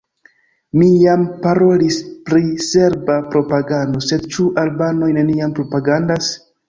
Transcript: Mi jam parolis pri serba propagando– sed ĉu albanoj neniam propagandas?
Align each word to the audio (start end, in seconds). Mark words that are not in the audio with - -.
Mi 0.77 0.85
jam 1.01 1.25
parolis 1.43 1.99
pri 2.29 2.41
serba 2.69 3.17
propagando– 3.35 4.01
sed 4.07 4.27
ĉu 4.37 4.47
albanoj 4.63 5.11
neniam 5.19 5.55
propagandas? 5.61 6.33